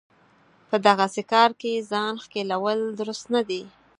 په 0.69 0.75
دغسې 0.87 1.23
کار 1.33 1.51
کې 1.61 1.85
ځان 1.91 2.13
ښکېلول 2.23 2.79
درست 2.99 3.25
نه 3.33 3.41
دی. 3.49 3.61